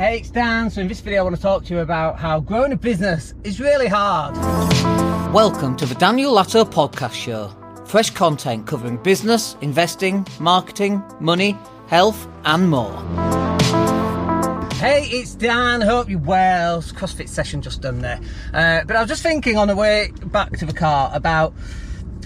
[0.00, 0.70] Hey, it's Dan.
[0.70, 3.34] So in this video I want to talk to you about how growing a business
[3.44, 4.34] is really hard.
[5.30, 7.54] Welcome to the Daniel Latto Podcast Show.
[7.84, 11.54] Fresh content covering business, investing, marketing, money,
[11.88, 12.96] health, and more.
[14.76, 15.82] Hey, it's Dan.
[15.82, 16.80] Hope you're well.
[16.80, 18.20] CrossFit session just done there.
[18.54, 21.52] Uh, but I was just thinking on the way back to the car about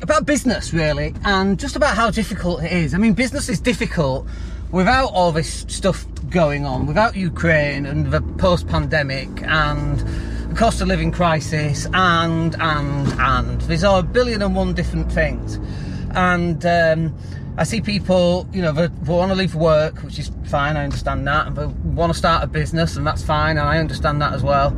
[0.00, 2.94] about business really, and just about how difficult it is.
[2.94, 4.28] I mean, business is difficult
[4.74, 10.00] without all this stuff going on, without Ukraine and the post-pandemic and
[10.50, 15.58] the cost of living crisis and and and there's a billion and one different things,
[16.10, 16.66] and.
[16.66, 17.16] Um,
[17.56, 20.82] I see people, you know, they, they want to leave work, which is fine, I
[20.82, 24.20] understand that, and they want to start a business, and that's fine, and I understand
[24.22, 24.72] that as well.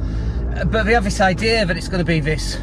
[0.66, 2.59] But they have this idea that it's going to be this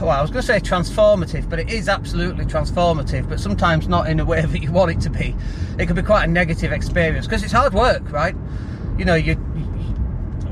[0.00, 4.08] well, I was going to say transformative, but it is absolutely transformative, but sometimes not
[4.08, 5.34] in a way that you want it to be.
[5.78, 8.34] It can be quite a negative experience because it's hard work, right?
[8.98, 9.36] You know, you,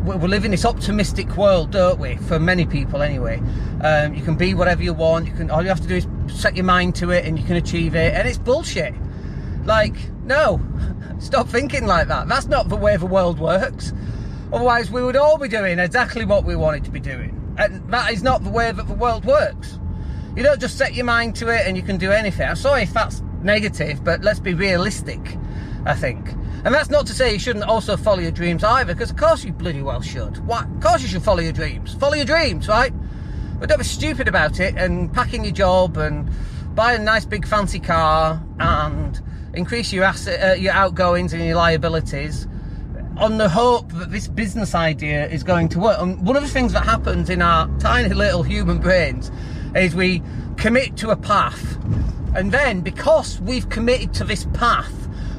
[0.04, 2.16] we live in this optimistic world, don't we?
[2.16, 3.42] For many people, anyway.
[3.82, 5.26] Um, you can be whatever you want.
[5.26, 5.50] You can.
[5.50, 7.94] All you have to do is set your mind to it, and you can achieve
[7.94, 8.14] it.
[8.14, 8.94] And it's bullshit.
[9.64, 9.94] Like,
[10.24, 10.60] no,
[11.18, 12.28] stop thinking like that.
[12.28, 13.92] That's not the way the world works.
[14.52, 17.34] Otherwise, we would all be doing exactly what we wanted to be doing.
[17.58, 19.78] And that is not the way that the world works.
[20.36, 22.48] You don't just set your mind to it and you can do anything.
[22.48, 25.36] I'm sorry if that's negative, but let's be realistic,
[25.84, 26.30] I think.
[26.64, 29.44] And that's not to say you shouldn't also follow your dreams either, because of course
[29.44, 30.44] you bloody well should.
[30.46, 30.66] What?
[30.66, 31.94] Of course you should follow your dreams.
[31.94, 32.92] Follow your dreams, right?
[33.58, 36.30] But don't be stupid about it and packing your job and
[36.74, 39.20] buy a nice big fancy car and
[39.54, 42.46] increase your asset, uh, your outgoings and your liabilities
[43.18, 46.00] on the hope that this business idea is going to work.
[46.00, 49.30] And one of the things that happens in our tiny little human brains
[49.74, 50.22] is we
[50.56, 51.76] commit to a path.
[52.36, 54.92] And then, because we've committed to this path,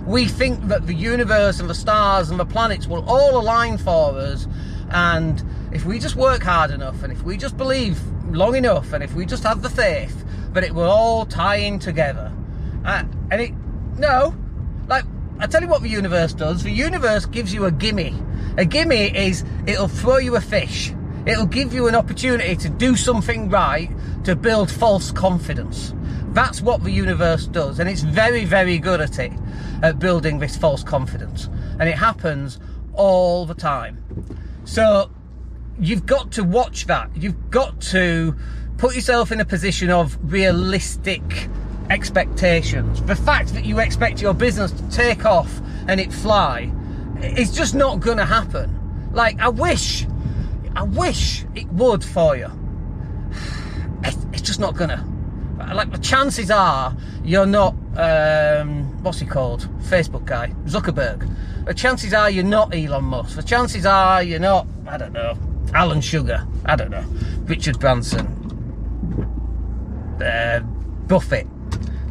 [0.06, 4.18] we think that the universe and the stars and the planets will all align for
[4.18, 4.48] us.
[4.90, 9.04] And if we just work hard enough, and if we just believe long enough, and
[9.04, 12.34] if we just have the faith, that it will all tie in together.
[12.84, 13.54] Uh, and it,
[13.98, 14.36] no,
[14.88, 15.06] like
[15.40, 16.64] I tell you what the universe does.
[16.64, 18.14] The universe gives you a gimme.
[18.58, 20.94] A gimme is it'll throw you a fish.
[21.26, 23.90] It'll give you an opportunity to do something right
[24.26, 25.94] to build false confidence.
[26.34, 29.32] That's what the universe does, and it's very, very good at it,
[29.82, 31.50] at building this false confidence.
[31.80, 32.60] And it happens
[32.94, 34.04] all the time.
[34.66, 35.10] So
[35.80, 37.10] you've got to watch that.
[37.16, 38.36] You've got to
[38.78, 41.50] put yourself in a position of realistic
[41.90, 43.02] expectations.
[43.04, 46.72] The fact that you expect your business to take off and it fly
[47.22, 48.76] is just not going to happen.
[49.12, 50.06] Like, I wish,
[50.76, 52.50] I wish it would for you.
[54.32, 55.04] It's just not gonna.
[55.74, 59.68] Like, the chances are you're not, um, what's he called?
[59.82, 61.28] Facebook guy, Zuckerberg.
[61.66, 63.36] The chances are you're not Elon Musk.
[63.36, 65.38] The chances are you're not, I don't know,
[65.74, 66.48] Alan Sugar.
[66.66, 67.04] I don't know,
[67.46, 68.28] Richard Branson,
[70.24, 70.60] uh,
[71.08, 71.48] Buffett.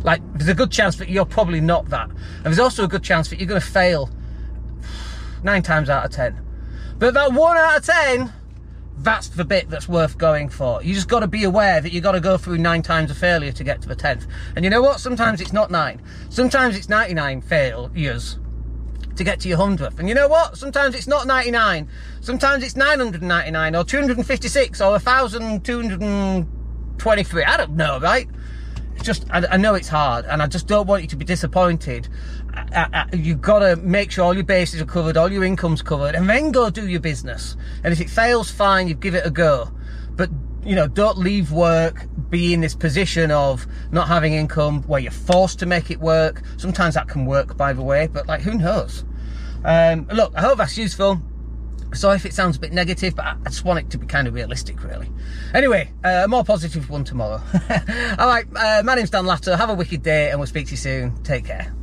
[0.05, 2.11] Like, there's a good chance that you're probably not that.
[2.11, 4.11] And there's also a good chance that you're going to fail
[5.43, 6.39] nine times out of ten.
[6.99, 8.33] But that one out of ten,
[8.99, 10.83] that's the bit that's worth going for.
[10.83, 13.19] You just got to be aware that you got to go through nine times of
[13.19, 14.27] failure to get to the tenth.
[14.57, 14.99] And you know what?
[15.01, 16.03] Sometimes it's not nine.
[16.29, 18.39] Sometimes it's 99 failures
[19.17, 19.99] to get to your hundredth.
[19.99, 20.57] And you know what?
[20.57, 21.89] Sometimes it's not 99.
[22.21, 27.45] Sometimes it's 999 or 256 or 1223.
[27.45, 28.29] I don't know, right?
[29.03, 32.09] Just, I, I, know it's hard, and I just don't want you to be disappointed.
[32.55, 35.83] I, I, you've got to make sure all your bases are covered, all your income's
[35.83, 37.57] covered, and then go do your business.
[37.85, 39.71] And if it fails, fine, you give it a go.
[40.17, 40.31] But,
[40.65, 45.13] you know, don't leave work, be in this position of not having income where you're
[45.13, 46.43] forced to make it work.
[46.57, 49.05] Sometimes that can work, by the way, but like, who knows?
[49.65, 51.21] Um, look, I hope that's useful.
[51.95, 54.29] So if it sounds a bit negative, but I just want it to be kind
[54.29, 55.11] of realistic, really.
[55.55, 57.41] Anyway, uh, a more positive one tomorrow.
[58.19, 59.57] All right, uh, my name's Dan Latto.
[59.57, 61.23] Have a wicked day, and we'll speak to you soon.
[61.23, 61.75] Take care.